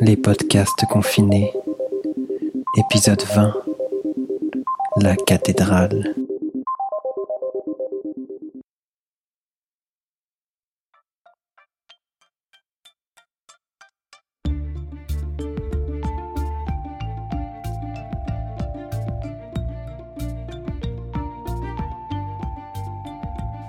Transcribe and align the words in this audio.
Les 0.00 0.16
podcasts 0.16 0.84
confinés. 0.90 1.52
Épisode 2.76 3.22
20. 3.22 3.54
La 5.00 5.16
cathédrale. 5.16 6.14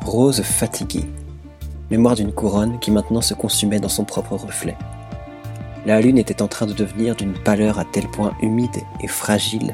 Rose 0.05 0.41
fatiguée. 0.41 1.05
Mémoire 1.89 2.15
d'une 2.15 2.33
couronne 2.33 2.79
qui 2.79 2.91
maintenant 2.91 3.21
se 3.21 3.33
consumait 3.33 3.79
dans 3.79 3.87
son 3.87 4.03
propre 4.03 4.35
reflet. 4.35 4.75
La 5.87 6.01
lune 6.01 6.17
était 6.17 6.41
en 6.41 6.49
train 6.49 6.65
de 6.65 6.73
devenir 6.73 7.15
d'une 7.15 7.41
pâleur 7.41 7.79
à 7.79 7.85
tel 7.85 8.11
point 8.11 8.37
humide 8.41 8.83
et 9.01 9.07
fragile 9.07 9.73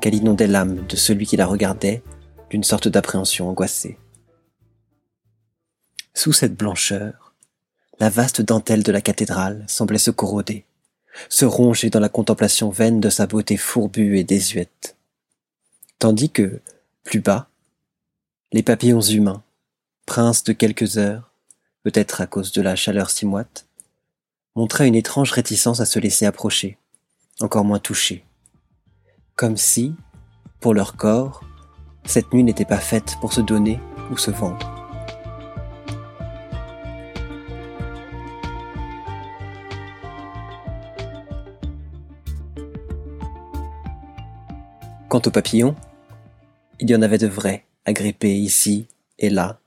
qu'elle 0.00 0.16
inondait 0.16 0.48
l'âme 0.48 0.84
de 0.88 0.96
celui 0.96 1.24
qui 1.24 1.36
la 1.36 1.46
regardait 1.46 2.02
d'une 2.50 2.64
sorte 2.64 2.88
d'appréhension 2.88 3.48
angoissée. 3.48 3.96
Sous 6.14 6.32
cette 6.32 6.56
blancheur, 6.56 7.32
la 8.00 8.10
vaste 8.10 8.42
dentelle 8.42 8.82
de 8.82 8.90
la 8.90 9.00
cathédrale 9.00 9.64
semblait 9.68 9.98
se 9.98 10.10
corroder, 10.10 10.64
se 11.28 11.44
ronger 11.44 11.90
dans 11.90 12.00
la 12.00 12.08
contemplation 12.08 12.70
vaine 12.70 12.98
de 12.98 13.08
sa 13.08 13.28
beauté 13.28 13.56
fourbue 13.56 14.18
et 14.18 14.24
désuète. 14.24 14.96
Tandis 16.00 16.30
que, 16.30 16.60
plus 17.04 17.20
bas, 17.20 17.48
les 18.50 18.64
papillons 18.64 19.00
humains, 19.00 19.44
prince 20.06 20.42
de 20.42 20.52
quelques 20.52 20.98
heures, 20.98 21.30
peut-être 21.84 22.20
à 22.20 22.26
cause 22.26 22.50
de 22.50 22.62
la 22.62 22.74
chaleur 22.74 23.10
si 23.10 23.26
moite, 23.26 23.65
montraient 24.56 24.88
une 24.88 24.94
étrange 24.94 25.32
réticence 25.32 25.80
à 25.80 25.86
se 25.86 25.98
laisser 25.98 26.24
approcher, 26.24 26.78
encore 27.40 27.64
moins 27.64 27.78
toucher. 27.78 28.24
Comme 29.34 29.58
si, 29.58 29.94
pour 30.60 30.72
leur 30.72 30.96
corps, 30.96 31.44
cette 32.04 32.32
nuit 32.32 32.42
n'était 32.42 32.64
pas 32.64 32.78
faite 32.78 33.16
pour 33.20 33.34
se 33.34 33.42
donner 33.42 33.78
ou 34.10 34.16
se 34.16 34.30
vendre. 34.30 34.72
Quant 45.08 45.22
aux 45.24 45.30
papillons, 45.30 45.76
il 46.80 46.90
y 46.90 46.96
en 46.96 47.02
avait 47.02 47.18
de 47.18 47.26
vrais, 47.26 47.66
agrippés 47.84 48.34
ici 48.34 48.88
et 49.18 49.28
là, 49.28 49.60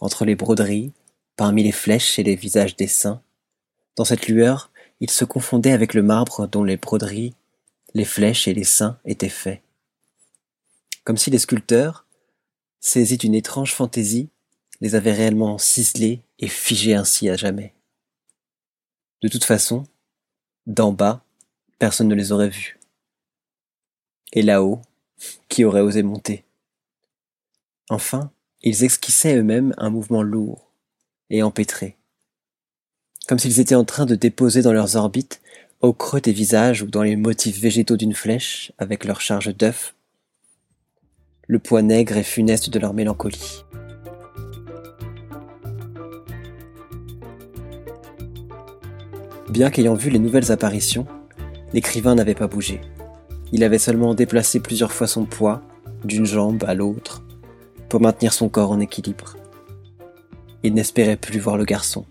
entre 0.00 0.24
les 0.24 0.36
broderies, 0.36 0.92
parmi 1.36 1.64
les 1.64 1.72
flèches 1.72 2.18
et 2.18 2.22
les 2.22 2.36
visages 2.36 2.76
des 2.76 2.86
saints. 2.86 3.20
Dans 3.96 4.04
cette 4.04 4.28
lueur, 4.28 4.70
il 5.00 5.10
se 5.10 5.24
confondait 5.24 5.72
avec 5.72 5.94
le 5.94 6.02
marbre 6.02 6.46
dont 6.46 6.64
les 6.64 6.76
broderies, 6.76 7.34
les 7.94 8.04
flèches 8.04 8.46
et 8.46 8.54
les 8.54 8.64
saints 8.64 8.98
étaient 9.04 9.28
faits. 9.28 9.62
Comme 11.04 11.16
si 11.16 11.30
les 11.30 11.38
sculpteurs, 11.38 12.06
saisis 12.80 13.16
d'une 13.16 13.34
étrange 13.34 13.74
fantaisie, 13.74 14.28
les 14.80 14.94
avaient 14.94 15.12
réellement 15.12 15.58
ciselés 15.58 16.20
et 16.38 16.48
figés 16.48 16.94
ainsi 16.94 17.28
à 17.28 17.36
jamais. 17.36 17.72
De 19.22 19.28
toute 19.28 19.44
façon, 19.44 19.84
d'en 20.66 20.92
bas, 20.92 21.24
personne 21.78 22.08
ne 22.08 22.14
les 22.14 22.32
aurait 22.32 22.50
vus. 22.50 22.78
Et 24.32 24.42
là-haut, 24.42 24.82
qui 25.48 25.64
aurait 25.64 25.80
osé 25.80 26.02
monter? 26.02 26.44
Enfin, 27.88 28.30
ils 28.62 28.84
esquissaient 28.84 29.36
eux-mêmes 29.36 29.74
un 29.78 29.88
mouvement 29.88 30.22
lourd 30.22 30.70
et 31.30 31.42
empêtré, 31.42 31.96
comme 33.26 33.38
s'ils 33.38 33.60
étaient 33.60 33.74
en 33.74 33.84
train 33.84 34.06
de 34.06 34.14
déposer 34.14 34.62
dans 34.62 34.72
leurs 34.72 34.96
orbites, 34.96 35.40
au 35.80 35.92
creux 35.92 36.20
des 36.20 36.32
visages 36.32 36.82
ou 36.82 36.86
dans 36.86 37.02
les 37.02 37.16
motifs 37.16 37.58
végétaux 37.58 37.96
d'une 37.96 38.14
flèche, 38.14 38.72
avec 38.78 39.04
leur 39.04 39.20
charge 39.20 39.54
d'œufs, 39.54 39.94
le 41.48 41.58
poids 41.58 41.82
nègre 41.82 42.16
et 42.16 42.22
funeste 42.22 42.70
de 42.70 42.78
leur 42.78 42.94
mélancolie. 42.94 43.64
Bien 49.48 49.70
qu'ayant 49.70 49.94
vu 49.94 50.10
les 50.10 50.18
nouvelles 50.18 50.52
apparitions, 50.52 51.06
l'écrivain 51.72 52.14
n'avait 52.14 52.34
pas 52.34 52.48
bougé. 52.48 52.80
Il 53.52 53.64
avait 53.64 53.78
seulement 53.78 54.14
déplacé 54.14 54.60
plusieurs 54.60 54.92
fois 54.92 55.06
son 55.06 55.24
poids, 55.24 55.62
d'une 56.04 56.26
jambe 56.26 56.64
à 56.66 56.74
l'autre, 56.74 57.22
pour 57.88 58.00
maintenir 58.00 58.32
son 58.32 58.48
corps 58.48 58.72
en 58.72 58.80
équilibre. 58.80 59.36
Il 60.62 60.74
n'espérait 60.74 61.16
plus 61.16 61.38
voir 61.38 61.56
le 61.56 61.64
garçon. 61.64 62.06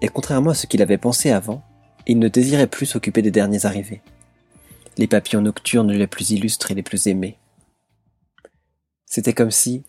Et 0.00 0.08
contrairement 0.08 0.50
à 0.50 0.54
ce 0.54 0.66
qu'il 0.66 0.82
avait 0.82 0.98
pensé 0.98 1.30
avant, 1.30 1.62
il 2.06 2.18
ne 2.18 2.28
désirait 2.28 2.66
plus 2.66 2.86
s'occuper 2.86 3.22
des 3.22 3.30
derniers 3.30 3.66
arrivés, 3.66 4.00
les 4.96 5.06
papillons 5.06 5.42
nocturnes 5.42 5.92
les 5.92 6.06
plus 6.06 6.30
illustres 6.30 6.70
et 6.70 6.74
les 6.74 6.82
plus 6.82 7.06
aimés. 7.06 7.36
C'était 9.06 9.32
comme 9.32 9.50
si, 9.50 9.84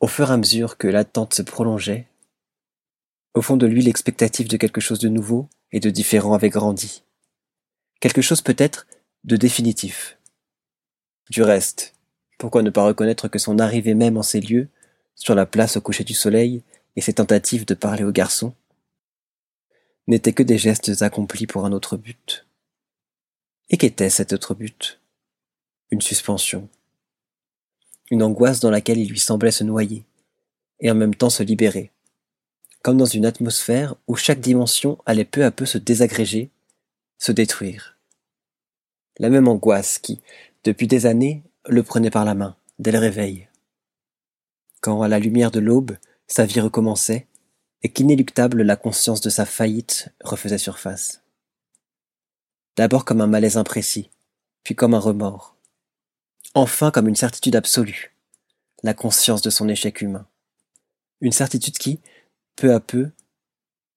au 0.00 0.06
fur 0.06 0.30
et 0.30 0.34
à 0.34 0.36
mesure 0.36 0.76
que 0.76 0.88
l'attente 0.88 1.34
se 1.34 1.42
prolongeait, 1.42 2.06
au 3.34 3.42
fond 3.42 3.56
de 3.56 3.66
lui 3.66 3.82
l'expectative 3.82 4.48
de 4.48 4.56
quelque 4.56 4.80
chose 4.80 4.98
de 4.98 5.08
nouveau 5.08 5.48
et 5.72 5.80
de 5.80 5.90
différent 5.90 6.34
avait 6.34 6.48
grandi. 6.48 7.04
Quelque 8.00 8.22
chose 8.22 8.42
peut-être 8.42 8.86
de 9.24 9.36
définitif. 9.36 10.18
Du 11.30 11.42
reste, 11.42 11.94
pourquoi 12.38 12.62
ne 12.62 12.70
pas 12.70 12.84
reconnaître 12.84 13.28
que 13.28 13.38
son 13.38 13.58
arrivée 13.58 13.94
même 13.94 14.16
en 14.16 14.22
ces 14.22 14.40
lieux, 14.40 14.68
sur 15.14 15.34
la 15.34 15.46
place 15.46 15.76
au 15.76 15.80
coucher 15.80 16.02
du 16.02 16.14
soleil, 16.14 16.62
et 16.96 17.00
ses 17.00 17.12
tentatives 17.14 17.66
de 17.66 17.74
parler 17.74 18.02
au 18.02 18.10
garçon, 18.10 18.54
n'étaient 20.10 20.32
que 20.32 20.42
des 20.42 20.58
gestes 20.58 21.02
accomplis 21.02 21.46
pour 21.46 21.64
un 21.64 21.72
autre 21.72 21.96
but. 21.96 22.46
Et 23.70 23.76
qu'était 23.76 24.10
cet 24.10 24.32
autre 24.32 24.54
but? 24.54 25.00
Une 25.90 26.00
suspension. 26.00 26.68
Une 28.10 28.24
angoisse 28.24 28.58
dans 28.58 28.70
laquelle 28.70 28.98
il 28.98 29.08
lui 29.08 29.20
semblait 29.20 29.52
se 29.52 29.62
noyer, 29.62 30.04
et 30.80 30.90
en 30.90 30.96
même 30.96 31.14
temps 31.14 31.30
se 31.30 31.44
libérer, 31.44 31.92
comme 32.82 32.96
dans 32.96 33.06
une 33.06 33.24
atmosphère 33.24 33.94
où 34.08 34.16
chaque 34.16 34.40
dimension 34.40 34.98
allait 35.06 35.24
peu 35.24 35.44
à 35.44 35.52
peu 35.52 35.64
se 35.64 35.78
désagréger, 35.78 36.50
se 37.18 37.30
détruire. 37.30 37.96
La 39.18 39.30
même 39.30 39.46
angoisse 39.46 39.98
qui, 39.98 40.20
depuis 40.64 40.88
des 40.88 41.06
années, 41.06 41.44
le 41.68 41.84
prenait 41.84 42.10
par 42.10 42.24
la 42.24 42.34
main, 42.34 42.56
dès 42.80 42.90
le 42.90 42.98
réveil. 42.98 43.46
Quand, 44.80 45.02
à 45.02 45.08
la 45.08 45.20
lumière 45.20 45.52
de 45.52 45.60
l'aube, 45.60 45.96
sa 46.26 46.46
vie 46.46 46.60
recommençait, 46.60 47.28
et 47.82 47.88
qu'inéluctable 47.88 48.62
la 48.62 48.76
conscience 48.76 49.20
de 49.20 49.30
sa 49.30 49.46
faillite 49.46 50.08
refaisait 50.22 50.58
surface. 50.58 51.22
D'abord 52.76 53.04
comme 53.04 53.20
un 53.20 53.26
malaise 53.26 53.56
imprécis, 53.56 54.10
puis 54.64 54.74
comme 54.74 54.94
un 54.94 54.98
remords. 54.98 55.56
Enfin 56.54 56.90
comme 56.90 57.08
une 57.08 57.16
certitude 57.16 57.56
absolue, 57.56 58.14
la 58.82 58.94
conscience 58.94 59.42
de 59.42 59.50
son 59.50 59.68
échec 59.68 60.00
humain. 60.00 60.26
Une 61.20 61.32
certitude 61.32 61.78
qui, 61.78 62.00
peu 62.56 62.74
à 62.74 62.80
peu, 62.80 63.10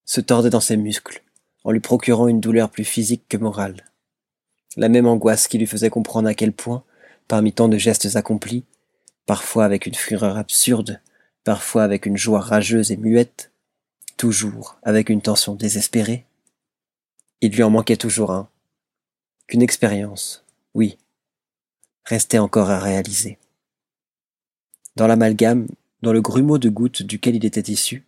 se 0.05 0.21
tordait 0.21 0.49
dans 0.49 0.59
ses 0.59 0.77
muscles, 0.77 1.23
en 1.63 1.71
lui 1.71 1.79
procurant 1.79 2.27
une 2.27 2.41
douleur 2.41 2.69
plus 2.69 2.83
physique 2.83 3.23
que 3.29 3.37
morale. 3.37 3.85
La 4.75 4.89
même 4.89 5.07
angoisse 5.07 5.47
qui 5.47 5.57
lui 5.57 5.67
faisait 5.67 5.89
comprendre 5.89 6.27
à 6.27 6.33
quel 6.33 6.51
point, 6.51 6.83
parmi 7.27 7.53
tant 7.53 7.69
de 7.69 7.77
gestes 7.77 8.15
accomplis, 8.15 8.65
parfois 9.25 9.63
avec 9.63 9.85
une 9.85 9.95
fureur 9.95 10.37
absurde, 10.37 10.99
parfois 11.43 11.83
avec 11.83 12.05
une 12.05 12.17
joie 12.17 12.41
rageuse 12.41 12.91
et 12.91 12.97
muette, 12.97 13.52
toujours 14.23 14.79
avec 14.83 15.09
une 15.09 15.21
tension 15.21 15.53
désespérée. 15.53 16.25
Il 17.41 17.51
lui 17.51 17.61
en 17.61 17.69
manquait 17.69 17.97
toujours 17.97 18.31
un, 18.31 18.47
qu'une 19.47 19.61
expérience, 19.61 20.45
oui, 20.73 20.97
restait 22.05 22.37
encore 22.37 22.69
à 22.69 22.79
réaliser. 22.79 23.37
Dans 24.95 25.07
l'amalgame, 25.07 25.67
dans 26.01 26.13
le 26.13 26.21
grumeau 26.21 26.57
de 26.57 26.69
gouttes 26.69 27.03
duquel 27.03 27.35
il 27.35 27.43
était 27.43 27.69
issu, 27.69 28.05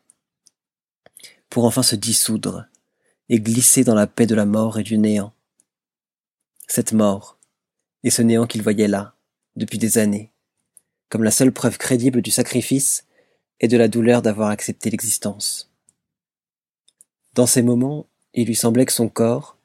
pour 1.49 1.65
enfin 1.65 1.83
se 1.83 1.97
dissoudre 1.97 2.65
et 3.27 3.41
glisser 3.41 3.83
dans 3.83 3.93
la 3.93 4.07
paix 4.07 4.25
de 4.25 4.35
la 4.35 4.45
mort 4.45 4.79
et 4.79 4.83
du 4.83 4.97
néant. 4.97 5.33
Cette 6.65 6.94
mort, 6.94 7.38
et 8.03 8.09
ce 8.09 8.21
néant 8.21 8.47
qu'il 8.47 8.63
voyait 8.63 8.88
là, 8.88 9.15
depuis 9.57 9.79
des 9.79 9.97
années, 9.97 10.31
comme 11.09 11.23
la 11.23 11.31
seule 11.31 11.51
preuve 11.51 11.77
crédible 11.77 12.21
du 12.21 12.31
sacrifice 12.31 13.06
et 13.59 13.68
de 13.68 13.75
la 13.75 13.89
douleur 13.89 14.21
d'avoir 14.21 14.47
accepté 14.47 14.89
l'existence. 14.89 15.75
Dans 17.35 17.45
ces 17.45 17.61
moments, 17.61 18.05
il 18.33 18.47
lui 18.47 18.55
semblait 18.55 18.85
que 18.85 18.93
son 18.93 19.09
corps, 19.09 19.57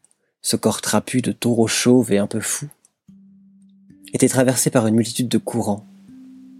ce 0.43 0.57
corps 0.57 0.81
trapu 0.81 1.23
de 1.23 1.31
taureau 1.31 1.69
chauve 1.69 2.11
et 2.11 2.19
un 2.19 2.27
peu 2.27 2.41
fou, 2.41 2.67
était 4.13 4.29
traversé 4.29 4.71
par 4.71 4.89
une 4.89 4.97
multitude 4.97 5.29
de 5.29 5.39
courants 5.39 5.87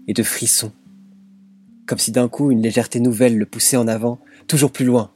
et 0.07 0.13
de 0.13 0.23
frissons, 0.23 0.71
comme 1.85 1.99
si 1.99 2.13
d'un 2.13 2.29
coup 2.29 2.49
une 2.49 2.61
légèreté 2.61 3.01
nouvelle 3.01 3.37
le 3.37 3.45
poussait 3.45 3.75
en 3.75 3.89
avant, 3.89 4.21
toujours 4.47 4.71
plus 4.71 4.85
loin, 4.85 5.11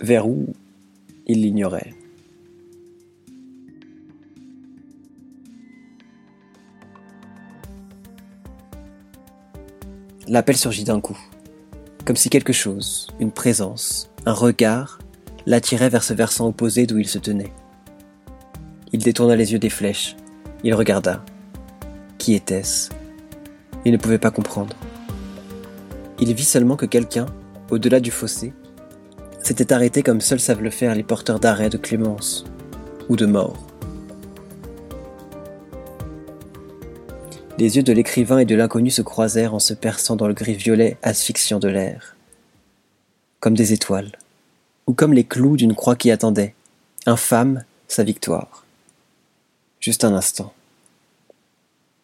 vers 0.00 0.26
où 0.26 0.46
il 1.26 1.42
l'ignorait. 1.42 1.92
L'appel 10.26 10.56
surgit 10.56 10.84
d'un 10.84 11.02
coup, 11.02 11.18
comme 12.06 12.16
si 12.16 12.30
quelque 12.30 12.54
chose, 12.54 13.08
une 13.20 13.30
présence, 13.30 14.09
un 14.26 14.32
regard, 14.32 14.98
l'attirait 15.46 15.88
vers 15.88 16.02
ce 16.02 16.12
versant 16.12 16.48
opposé 16.48 16.86
d'où 16.86 16.98
il 16.98 17.08
se 17.08 17.18
tenait. 17.18 17.52
Il 18.92 19.02
détourna 19.02 19.36
les 19.36 19.52
yeux 19.52 19.58
des 19.58 19.70
flèches. 19.70 20.16
Il 20.62 20.74
regarda. 20.74 21.24
Qui 22.18 22.34
était-ce? 22.34 22.90
Il 23.84 23.92
ne 23.92 23.96
pouvait 23.96 24.18
pas 24.18 24.30
comprendre. 24.30 24.76
Il 26.18 26.34
vit 26.34 26.44
seulement 26.44 26.76
que 26.76 26.86
quelqu'un, 26.86 27.26
au-delà 27.70 28.00
du 28.00 28.10
fossé, 28.10 28.52
s'était 29.42 29.72
arrêté 29.72 30.02
comme 30.02 30.20
seuls 30.20 30.40
savent 30.40 30.62
le 30.62 30.70
faire 30.70 30.94
les 30.94 31.02
porteurs 31.02 31.40
d'arrêt 31.40 31.70
de 31.70 31.78
clémence 31.78 32.44
ou 33.08 33.16
de 33.16 33.24
mort. 33.24 33.66
Les 37.58 37.76
yeux 37.76 37.82
de 37.82 37.92
l'écrivain 37.92 38.38
et 38.38 38.44
de 38.44 38.54
l'inconnu 38.54 38.90
se 38.90 39.02
croisèrent 39.02 39.54
en 39.54 39.58
se 39.58 39.72
perçant 39.72 40.16
dans 40.16 40.28
le 40.28 40.34
gris 40.34 40.54
violet 40.54 40.98
asphyxiant 41.02 41.58
de 41.58 41.68
l'air. 41.68 42.16
Comme 43.40 43.54
des 43.54 43.72
étoiles, 43.72 44.12
ou 44.86 44.92
comme 44.92 45.14
les 45.14 45.24
clous 45.24 45.56
d'une 45.56 45.74
croix 45.74 45.96
qui 45.96 46.10
attendait, 46.10 46.54
infâme, 47.06 47.64
sa 47.88 48.04
victoire. 48.04 48.66
Juste 49.80 50.04
un 50.04 50.12
instant. 50.12 50.52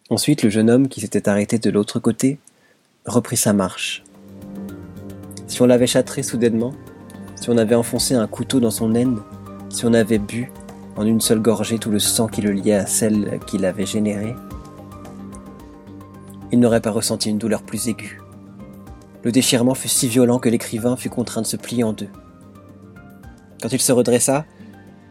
Ensuite, 0.09 0.43
le 0.43 0.49
jeune 0.49 0.71
homme 0.71 0.89
qui 0.89 1.03
s'était 1.03 1.29
arrêté 1.29 1.59
de 1.59 1.69
l'autre 1.69 2.01
côté 2.01 2.39
reprit 3.05 3.37
sa 3.37 3.53
marche. 3.53 4.03
Si 5.47 5.61
on 5.61 5.67
l'avait 5.67 5.87
châtré 5.87 6.23
soudainement, 6.23 6.73
si 7.35 7.51
on 7.51 7.59
avait 7.59 7.75
enfoncé 7.75 8.15
un 8.15 8.27
couteau 8.27 8.59
dans 8.59 8.71
son 8.71 8.95
aine, 8.95 9.21
si 9.69 9.85
on 9.85 9.93
avait 9.93 10.19
bu 10.19 10.51
en 10.97 11.05
une 11.05 11.21
seule 11.21 11.41
gorgée 11.41 11.79
tout 11.79 11.91
le 11.91 11.99
sang 11.99 12.29
qui 12.29 12.41
le 12.41 12.53
liait 12.53 12.77
à 12.77 12.87
celle 12.87 13.41
qui 13.47 13.59
l'avait 13.59 13.85
généré, 13.85 14.35
il 16.51 16.61
n'aurait 16.61 16.81
pas 16.81 16.93
ressenti 16.93 17.29
une 17.29 17.39
douleur 17.39 17.63
plus 17.63 17.89
aiguë. 17.89 18.21
Le 19.27 19.33
déchirement 19.33 19.75
fut 19.75 19.89
si 19.89 20.07
violent 20.07 20.39
que 20.39 20.49
l'écrivain 20.49 20.95
fut 20.97 21.11
contraint 21.11 21.43
de 21.43 21.49
se 21.49 21.57
plier 21.57 21.83
en 21.83 21.93
deux. 21.93 22.11
Quand 23.61 23.73
il 23.73 23.81
se 23.81 23.91
redressa, 23.91 24.47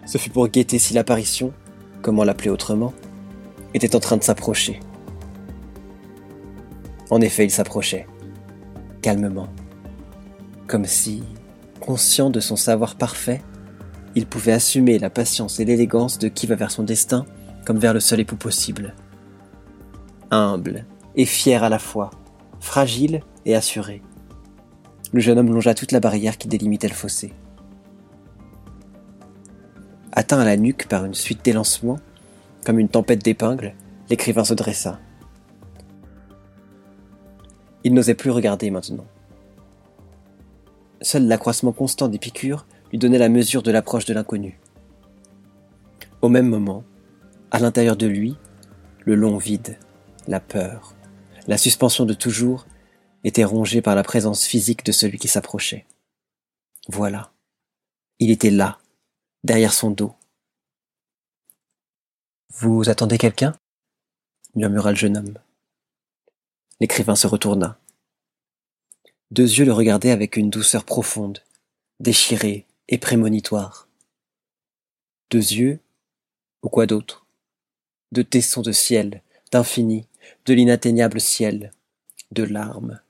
ce 0.05 0.17
fut 0.17 0.29
pour 0.29 0.47
guetter 0.47 0.79
si 0.79 0.93
l'apparition, 0.93 1.51
comment 2.01 2.23
l'appeler 2.23 2.49
autrement, 2.49 2.93
était 3.73 3.93
en 3.93 3.99
train 3.99 4.15
de 4.15 4.23
s'approcher. 4.23 4.79
En 7.09 7.19
effet, 7.19 7.43
il 7.43 7.51
s'approchait, 7.51 8.07
calmement, 9.01 9.49
comme 10.65 10.85
si, 10.85 11.21
conscient 11.81 12.29
de 12.29 12.39
son 12.39 12.55
savoir 12.55 12.95
parfait, 12.95 13.41
il 14.15 14.27
pouvait 14.27 14.53
assumer 14.53 14.97
la 14.97 15.09
patience 15.09 15.59
et 15.59 15.65
l'élégance 15.65 16.19
de 16.19 16.29
qui 16.29 16.47
va 16.47 16.55
vers 16.55 16.71
son 16.71 16.83
destin 16.83 17.25
comme 17.65 17.79
vers 17.79 17.93
le 17.93 17.99
seul 17.99 18.21
époux 18.21 18.37
possible. 18.37 18.95
Humble 20.31 20.85
et 21.17 21.25
fier 21.25 21.65
à 21.65 21.69
la 21.69 21.79
fois, 21.79 22.11
fragile 22.59 23.21
et 23.45 23.55
assuré. 23.55 24.01
Le 25.13 25.19
jeune 25.19 25.37
homme 25.37 25.53
longea 25.53 25.73
toute 25.73 25.91
la 25.91 25.99
barrière 25.99 26.37
qui 26.37 26.47
délimitait 26.47 26.87
le 26.87 26.93
fossé. 26.93 27.33
Atteint 30.11 30.39
à 30.39 30.45
la 30.45 30.57
nuque 30.57 30.87
par 30.87 31.05
une 31.05 31.13
suite 31.13 31.43
d'élancements, 31.43 31.99
comme 32.65 32.79
une 32.79 32.89
tempête 32.89 33.23
d'épingles, 33.23 33.75
l'écrivain 34.09 34.43
se 34.43 34.53
dressa. 34.53 34.99
Il 37.83 37.93
n'osait 37.93 38.15
plus 38.15 38.31
regarder 38.31 38.71
maintenant. 38.71 39.05
Seul 41.01 41.27
l'accroissement 41.27 41.71
constant 41.71 42.07
des 42.07 42.17
piqûres 42.17 42.65
lui 42.91 42.97
donnait 42.97 43.19
la 43.19 43.29
mesure 43.29 43.61
de 43.61 43.71
l'approche 43.71 44.05
de 44.05 44.13
l'inconnu. 44.13 44.59
Au 46.21 46.29
même 46.29 46.47
moment, 46.47 46.83
à 47.51 47.59
l'intérieur 47.59 47.95
de 47.95 48.07
lui, 48.07 48.37
le 49.03 49.13
long 49.13 49.37
vide, 49.37 49.77
la 50.27 50.39
peur, 50.39 50.95
la 51.47 51.57
suspension 51.57 52.05
de 52.05 52.13
toujours 52.13 52.65
était 53.23 53.43
rongée 53.43 53.81
par 53.81 53.95
la 53.95 54.03
présence 54.03 54.45
physique 54.45 54.85
de 54.85 54.91
celui 54.91 55.17
qui 55.17 55.27
s'approchait. 55.27 55.85
Voilà. 56.87 57.31
Il 58.19 58.31
était 58.31 58.51
là, 58.51 58.79
derrière 59.43 59.73
son 59.73 59.91
dos. 59.91 60.15
Vous 62.49 62.89
attendez 62.89 63.17
quelqu'un? 63.17 63.57
murmura 64.55 64.91
le 64.91 64.97
jeune 64.97 65.17
homme. 65.17 65.37
L'écrivain 66.79 67.15
se 67.15 67.27
retourna. 67.27 67.77
Deux 69.31 69.43
yeux 69.43 69.65
le 69.65 69.73
regardaient 69.73 70.11
avec 70.11 70.37
une 70.37 70.49
douceur 70.49 70.85
profonde, 70.85 71.43
déchirée 71.99 72.65
et 72.87 72.97
prémonitoire. 72.97 73.87
Deux 75.31 75.39
yeux, 75.39 75.79
ou 76.61 76.69
quoi 76.69 76.85
d'autre? 76.85 77.25
De 78.11 78.21
tessons 78.21 78.61
de 78.61 78.71
ciel, 78.71 79.21
d'infini, 79.51 80.07
de 80.45 80.53
l'inatteignable 80.53 81.19
ciel, 81.19 81.71
de 82.31 82.43
larmes. 82.43 83.01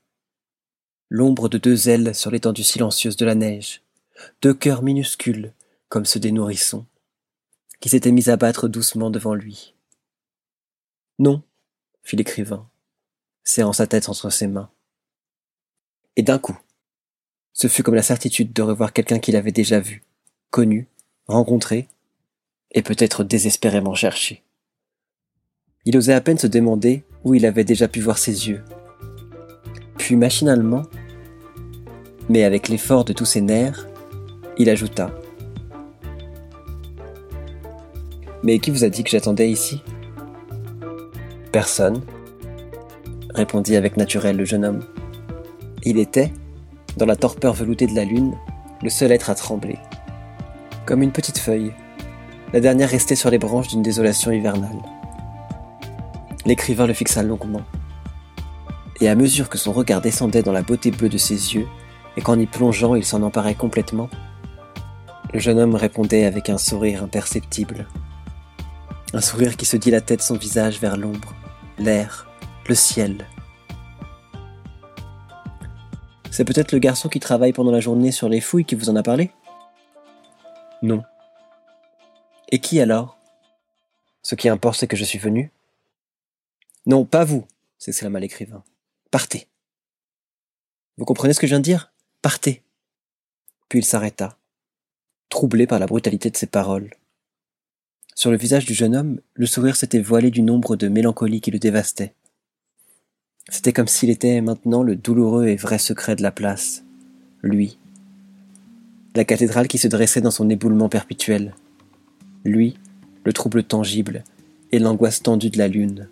L'ombre 1.08 1.48
de 1.48 1.58
deux 1.58 1.88
ailes 1.88 2.14
sur 2.14 2.30
l'étendue 2.30 2.64
silencieuse 2.64 3.16
de 3.16 3.24
la 3.24 3.34
neige, 3.34 3.82
deux 4.42 4.54
cœurs 4.54 4.82
minuscules, 4.82 5.52
comme 5.88 6.04
ceux 6.04 6.20
des 6.20 6.32
nourrissons, 6.32 6.86
qui 7.80 7.88
s'étaient 7.88 8.12
mis 8.12 8.28
à 8.30 8.36
battre 8.36 8.68
doucement 8.68 9.10
devant 9.10 9.34
lui. 9.34 9.74
Non, 11.18 11.42
fit 12.02 12.16
l'écrivain, 12.16 12.68
serrant 13.44 13.72
sa 13.72 13.86
tête 13.86 14.08
entre 14.08 14.30
ses 14.30 14.46
mains. 14.46 14.70
Et 16.16 16.22
d'un 16.22 16.38
coup, 16.38 16.58
ce 17.52 17.68
fut 17.68 17.82
comme 17.82 17.94
la 17.94 18.02
certitude 18.02 18.52
de 18.52 18.62
revoir 18.62 18.92
quelqu'un 18.92 19.18
qu'il 19.18 19.36
avait 19.36 19.52
déjà 19.52 19.80
vu, 19.80 20.02
connu, 20.50 20.88
rencontré, 21.26 21.88
et 22.72 22.82
peut-être 22.82 23.24
désespérément 23.24 23.94
cherché. 23.94 24.42
Il 25.88 25.96
osait 25.96 26.14
à 26.14 26.20
peine 26.20 26.36
se 26.36 26.48
demander 26.48 27.04
où 27.22 27.34
il 27.34 27.46
avait 27.46 27.62
déjà 27.62 27.86
pu 27.86 28.00
voir 28.00 28.18
ses 28.18 28.48
yeux. 28.48 28.64
Puis 29.96 30.16
machinalement, 30.16 30.82
mais 32.28 32.42
avec 32.42 32.68
l'effort 32.68 33.04
de 33.04 33.12
tous 33.12 33.24
ses 33.24 33.40
nerfs, 33.40 33.86
il 34.58 34.68
ajouta 34.68 35.12
Mais 38.42 38.58
qui 38.58 38.72
vous 38.72 38.82
a 38.82 38.88
dit 38.88 39.04
que 39.04 39.10
j'attendais 39.10 39.48
ici? 39.48 39.80
Personne, 41.52 42.02
répondit 43.34 43.76
avec 43.76 43.96
naturel 43.96 44.36
le 44.36 44.44
jeune 44.44 44.64
homme. 44.64 44.84
Il 45.84 46.00
était, 46.00 46.32
dans 46.96 47.06
la 47.06 47.14
torpeur 47.14 47.54
veloutée 47.54 47.86
de 47.86 47.94
la 47.94 48.04
lune, 48.04 48.34
le 48.82 48.90
seul 48.90 49.12
être 49.12 49.30
à 49.30 49.36
trembler. 49.36 49.78
Comme 50.84 51.02
une 51.02 51.12
petite 51.12 51.38
feuille, 51.38 51.72
la 52.52 52.58
dernière 52.58 52.90
restait 52.90 53.14
sur 53.14 53.30
les 53.30 53.38
branches 53.38 53.68
d'une 53.68 53.82
désolation 53.82 54.32
hivernale. 54.32 54.82
L'écrivain 56.46 56.86
le 56.86 56.94
fixa 56.94 57.24
longuement. 57.24 57.62
Et 59.00 59.08
à 59.08 59.16
mesure 59.16 59.48
que 59.48 59.58
son 59.58 59.72
regard 59.72 60.00
descendait 60.00 60.44
dans 60.44 60.52
la 60.52 60.62
beauté 60.62 60.92
bleue 60.92 61.08
de 61.08 61.18
ses 61.18 61.54
yeux, 61.54 61.66
et 62.16 62.22
qu'en 62.22 62.38
y 62.38 62.46
plongeant 62.46 62.94
il 62.94 63.04
s'en 63.04 63.22
emparait 63.22 63.56
complètement, 63.56 64.08
le 65.34 65.40
jeune 65.40 65.58
homme 65.58 65.74
répondait 65.74 66.24
avec 66.24 66.48
un 66.48 66.56
sourire 66.56 67.02
imperceptible. 67.02 67.88
Un 69.12 69.20
sourire 69.20 69.56
qui 69.56 69.66
se 69.66 69.76
dilatait 69.76 70.16
de 70.16 70.22
son 70.22 70.36
visage 70.36 70.78
vers 70.78 70.96
l'ombre, 70.96 71.34
l'air, 71.78 72.28
le 72.68 72.76
ciel. 72.76 73.26
C'est 76.30 76.44
peut-être 76.44 76.72
le 76.72 76.78
garçon 76.78 77.08
qui 77.08 77.18
travaille 77.18 77.52
pendant 77.52 77.72
la 77.72 77.80
journée 77.80 78.12
sur 78.12 78.28
les 78.28 78.40
fouilles 78.40 78.64
qui 78.64 78.76
vous 78.76 78.88
en 78.88 78.96
a 78.96 79.02
parlé? 79.02 79.32
Non. 80.80 81.02
Et 82.52 82.60
qui 82.60 82.80
alors? 82.80 83.18
Ce 84.22 84.36
qui 84.36 84.48
importe, 84.48 84.78
c'est 84.78 84.86
que 84.86 84.96
je 84.96 85.04
suis 85.04 85.18
venu 85.18 85.50
non, 86.86 87.04
pas 87.04 87.24
vous, 87.24 87.44
s'exclama 87.78 88.20
l'écrivain. 88.20 88.62
Partez. 89.10 89.48
Vous 90.96 91.04
comprenez 91.04 91.34
ce 91.34 91.40
que 91.40 91.46
je 91.46 91.52
viens 91.52 91.58
de 91.58 91.64
dire? 91.64 91.92
Partez. 92.22 92.62
Puis 93.68 93.80
il 93.80 93.84
s'arrêta, 93.84 94.38
troublé 95.28 95.66
par 95.66 95.80
la 95.80 95.86
brutalité 95.86 96.30
de 96.30 96.36
ses 96.36 96.46
paroles. 96.46 96.94
Sur 98.14 98.30
le 98.30 98.36
visage 98.36 98.64
du 98.64 98.72
jeune 98.72 98.94
homme, 98.94 99.20
le 99.34 99.46
sourire 99.46 99.74
s'était 99.74 100.00
voilé 100.00 100.30
du 100.30 100.42
nombre 100.42 100.76
de 100.76 100.86
mélancolie 100.88 101.40
qui 101.40 101.50
le 101.50 101.58
dévastait. 101.58 102.14
C'était 103.48 103.72
comme 103.72 103.88
s'il 103.88 104.10
était 104.10 104.40
maintenant 104.40 104.82
le 104.82 104.96
douloureux 104.96 105.48
et 105.48 105.56
vrai 105.56 105.78
secret 105.78 106.14
de 106.16 106.22
la 106.22 106.30
place, 106.30 106.84
lui. 107.42 107.78
La 109.14 109.24
cathédrale 109.24 109.68
qui 109.68 109.78
se 109.78 109.88
dressait 109.88 110.20
dans 110.20 110.30
son 110.30 110.48
éboulement 110.50 110.88
perpétuel. 110.88 111.54
Lui, 112.44 112.78
le 113.24 113.32
trouble 113.32 113.64
tangible 113.64 114.22
et 114.70 114.78
l'angoisse 114.78 115.22
tendue 115.22 115.50
de 115.50 115.58
la 115.58 115.68
lune. 115.68 116.08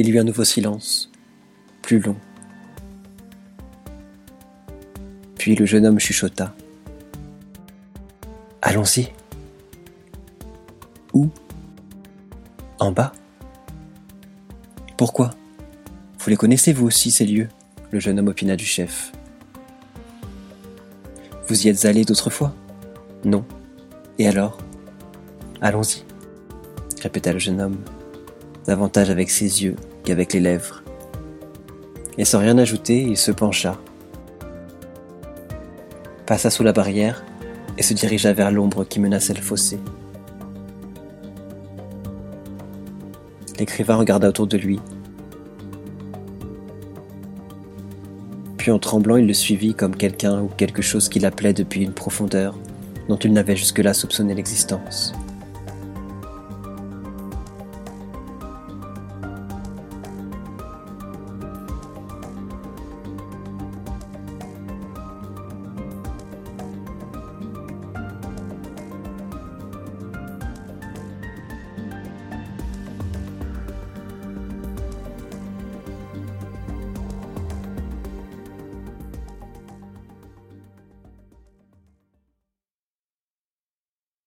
Il 0.00 0.08
y 0.08 0.12
eut 0.12 0.18
un 0.18 0.24
nouveau 0.24 0.44
silence, 0.44 1.10
plus 1.82 1.98
long. 1.98 2.16
Puis 5.36 5.54
le 5.54 5.66
jeune 5.66 5.84
homme 5.84 5.98
chuchota. 5.98 6.54
Allons-y. 8.62 9.12
Où? 11.12 11.28
En 12.78 12.92
bas. 12.92 13.12
Pourquoi? 14.96 15.32
Vous 16.18 16.30
les 16.30 16.36
connaissez 16.36 16.72
vous 16.72 16.86
aussi, 16.86 17.10
ces 17.10 17.26
lieux? 17.26 17.48
Le 17.90 18.00
jeune 18.00 18.18
homme 18.18 18.28
opina 18.28 18.56
du 18.56 18.64
chef. 18.64 19.12
Vous 21.46 21.66
y 21.66 21.68
êtes 21.68 21.84
allé 21.84 22.06
d'autres 22.06 22.30
fois 22.30 22.54
Non. 23.26 23.44
Et 24.18 24.26
alors? 24.26 24.56
Allons-y, 25.60 26.04
répéta 27.02 27.34
le 27.34 27.38
jeune 27.38 27.60
homme, 27.60 27.76
davantage 28.64 29.10
avec 29.10 29.28
ses 29.28 29.62
yeux 29.62 29.76
qu'avec 30.04 30.32
les 30.32 30.40
lèvres. 30.40 30.82
Et 32.18 32.24
sans 32.24 32.38
rien 32.38 32.58
ajouter, 32.58 33.02
il 33.02 33.16
se 33.16 33.30
pencha. 33.30 33.78
passa 36.26 36.50
sous 36.50 36.62
la 36.62 36.72
barrière 36.72 37.24
et 37.76 37.82
se 37.82 37.92
dirigea 37.94 38.32
vers 38.32 38.50
l'ombre 38.50 38.84
qui 38.84 39.00
menaçait 39.00 39.34
le 39.34 39.40
fossé. 39.40 39.80
L'écrivain 43.58 43.96
regarda 43.96 44.28
autour 44.28 44.46
de 44.46 44.56
lui. 44.56 44.80
Puis 48.56 48.70
en 48.70 48.78
tremblant, 48.78 49.16
il 49.16 49.26
le 49.26 49.34
suivit 49.34 49.74
comme 49.74 49.96
quelqu'un 49.96 50.42
ou 50.42 50.48
quelque 50.48 50.82
chose 50.82 51.08
qui 51.08 51.18
l'appelait 51.18 51.52
depuis 51.52 51.82
une 51.82 51.92
profondeur 51.92 52.54
dont 53.08 53.16
il 53.16 53.32
n'avait 53.32 53.56
jusque-là 53.56 53.92
soupçonné 53.92 54.34
l'existence. 54.34 55.12